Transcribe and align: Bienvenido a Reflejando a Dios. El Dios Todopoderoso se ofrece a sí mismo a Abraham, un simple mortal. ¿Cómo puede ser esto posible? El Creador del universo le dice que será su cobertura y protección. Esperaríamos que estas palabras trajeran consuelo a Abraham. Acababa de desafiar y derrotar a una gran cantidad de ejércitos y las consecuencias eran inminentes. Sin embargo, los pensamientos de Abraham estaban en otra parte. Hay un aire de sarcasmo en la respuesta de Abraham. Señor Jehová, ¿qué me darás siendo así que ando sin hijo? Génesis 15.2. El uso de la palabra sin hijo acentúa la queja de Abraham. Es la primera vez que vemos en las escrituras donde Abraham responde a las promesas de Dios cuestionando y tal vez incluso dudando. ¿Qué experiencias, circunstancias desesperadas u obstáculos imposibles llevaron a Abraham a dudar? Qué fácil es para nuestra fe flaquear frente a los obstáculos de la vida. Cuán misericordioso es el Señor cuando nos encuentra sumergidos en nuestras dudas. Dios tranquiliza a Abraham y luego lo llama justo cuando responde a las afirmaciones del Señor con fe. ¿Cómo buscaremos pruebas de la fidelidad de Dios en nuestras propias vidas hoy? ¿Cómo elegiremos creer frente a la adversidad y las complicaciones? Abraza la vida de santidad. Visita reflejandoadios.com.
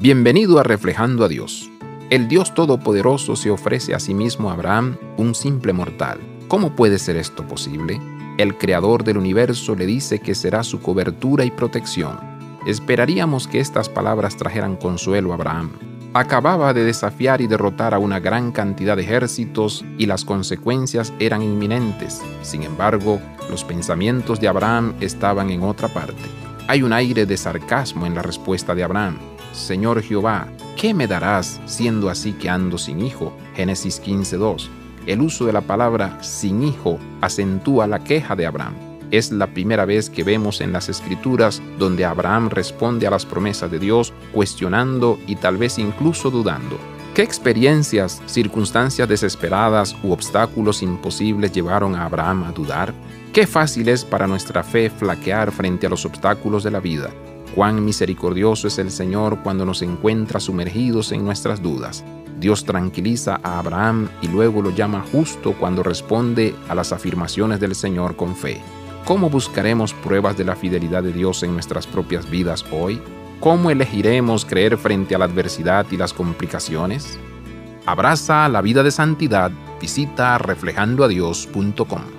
Bienvenido 0.00 0.60
a 0.60 0.62
Reflejando 0.62 1.24
a 1.24 1.28
Dios. 1.28 1.68
El 2.08 2.28
Dios 2.28 2.54
Todopoderoso 2.54 3.34
se 3.34 3.50
ofrece 3.50 3.96
a 3.96 3.98
sí 3.98 4.14
mismo 4.14 4.48
a 4.48 4.52
Abraham, 4.52 4.96
un 5.16 5.34
simple 5.34 5.72
mortal. 5.72 6.20
¿Cómo 6.46 6.76
puede 6.76 7.00
ser 7.00 7.16
esto 7.16 7.44
posible? 7.48 8.00
El 8.38 8.56
Creador 8.56 9.02
del 9.02 9.18
universo 9.18 9.74
le 9.74 9.86
dice 9.86 10.20
que 10.20 10.36
será 10.36 10.62
su 10.62 10.80
cobertura 10.80 11.44
y 11.44 11.50
protección. 11.50 12.16
Esperaríamos 12.64 13.48
que 13.48 13.58
estas 13.58 13.88
palabras 13.88 14.36
trajeran 14.36 14.76
consuelo 14.76 15.32
a 15.32 15.34
Abraham. 15.34 15.72
Acababa 16.14 16.72
de 16.72 16.84
desafiar 16.84 17.40
y 17.40 17.48
derrotar 17.48 17.92
a 17.92 17.98
una 17.98 18.20
gran 18.20 18.52
cantidad 18.52 18.94
de 18.94 19.02
ejércitos 19.02 19.84
y 19.98 20.06
las 20.06 20.24
consecuencias 20.24 21.12
eran 21.18 21.42
inminentes. 21.42 22.22
Sin 22.42 22.62
embargo, 22.62 23.20
los 23.50 23.64
pensamientos 23.64 24.38
de 24.38 24.46
Abraham 24.46 24.94
estaban 25.00 25.50
en 25.50 25.64
otra 25.64 25.88
parte. 25.88 26.22
Hay 26.68 26.84
un 26.84 26.92
aire 26.92 27.26
de 27.26 27.36
sarcasmo 27.36 28.06
en 28.06 28.14
la 28.14 28.22
respuesta 28.22 28.76
de 28.76 28.84
Abraham. 28.84 29.18
Señor 29.52 30.02
Jehová, 30.02 30.48
¿qué 30.76 30.94
me 30.94 31.06
darás 31.06 31.60
siendo 31.66 32.10
así 32.10 32.32
que 32.32 32.48
ando 32.48 32.78
sin 32.78 33.00
hijo? 33.00 33.32
Génesis 33.54 34.02
15.2. 34.02 34.68
El 35.06 35.22
uso 35.22 35.46
de 35.46 35.52
la 35.52 35.62
palabra 35.62 36.22
sin 36.22 36.62
hijo 36.62 36.98
acentúa 37.20 37.86
la 37.86 38.04
queja 38.04 38.36
de 38.36 38.46
Abraham. 38.46 38.74
Es 39.10 39.32
la 39.32 39.46
primera 39.46 39.86
vez 39.86 40.10
que 40.10 40.22
vemos 40.22 40.60
en 40.60 40.72
las 40.72 40.88
escrituras 40.90 41.62
donde 41.78 42.04
Abraham 42.04 42.50
responde 42.50 43.06
a 43.06 43.10
las 43.10 43.24
promesas 43.24 43.70
de 43.70 43.78
Dios 43.78 44.12
cuestionando 44.32 45.18
y 45.26 45.36
tal 45.36 45.56
vez 45.56 45.78
incluso 45.78 46.30
dudando. 46.30 46.78
¿Qué 47.14 47.22
experiencias, 47.22 48.22
circunstancias 48.26 49.08
desesperadas 49.08 49.96
u 50.04 50.12
obstáculos 50.12 50.82
imposibles 50.82 51.52
llevaron 51.52 51.96
a 51.96 52.04
Abraham 52.04 52.44
a 52.44 52.52
dudar? 52.52 52.94
Qué 53.32 53.46
fácil 53.46 53.88
es 53.88 54.04
para 54.04 54.26
nuestra 54.26 54.62
fe 54.62 54.90
flaquear 54.90 55.50
frente 55.50 55.86
a 55.86 55.90
los 55.90 56.04
obstáculos 56.04 56.62
de 56.62 56.70
la 56.70 56.80
vida. 56.80 57.10
Cuán 57.54 57.84
misericordioso 57.84 58.68
es 58.68 58.78
el 58.78 58.90
Señor 58.90 59.40
cuando 59.42 59.64
nos 59.64 59.82
encuentra 59.82 60.40
sumergidos 60.40 61.12
en 61.12 61.24
nuestras 61.24 61.62
dudas. 61.62 62.04
Dios 62.38 62.64
tranquiliza 62.64 63.40
a 63.42 63.58
Abraham 63.58 64.08
y 64.22 64.28
luego 64.28 64.62
lo 64.62 64.70
llama 64.70 65.04
justo 65.10 65.54
cuando 65.58 65.82
responde 65.82 66.54
a 66.68 66.74
las 66.74 66.92
afirmaciones 66.92 67.58
del 67.58 67.74
Señor 67.74 68.16
con 68.16 68.36
fe. 68.36 68.60
¿Cómo 69.04 69.30
buscaremos 69.30 69.94
pruebas 69.94 70.36
de 70.36 70.44
la 70.44 70.54
fidelidad 70.54 71.02
de 71.02 71.12
Dios 71.12 71.42
en 71.42 71.54
nuestras 71.54 71.86
propias 71.86 72.28
vidas 72.30 72.64
hoy? 72.70 73.00
¿Cómo 73.40 73.70
elegiremos 73.70 74.44
creer 74.44 74.76
frente 74.76 75.14
a 75.14 75.18
la 75.18 75.24
adversidad 75.24 75.86
y 75.90 75.96
las 75.96 76.12
complicaciones? 76.12 77.18
Abraza 77.86 78.48
la 78.48 78.60
vida 78.60 78.82
de 78.82 78.90
santidad. 78.90 79.50
Visita 79.80 80.36
reflejandoadios.com. 80.38 82.17